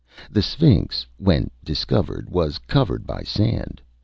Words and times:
The 0.31 0.41
Sphinx, 0.41 1.05
when 1.17 1.51
discovered, 1.63 2.31
was 2.31 2.57
covered 2.57 3.05
by 3.05 3.21
sand. 3.21 3.83